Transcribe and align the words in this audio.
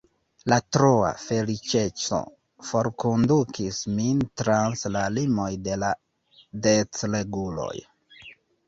La 0.51 0.57
troa 0.75 1.11
feliĉeco 1.23 2.21
forkondukis 2.71 3.83
min 4.01 4.25
trans 4.43 4.87
la 4.97 5.05
limoj 5.21 5.51
de 5.69 5.79
la 5.85 5.95
decreguloj. 6.67 7.73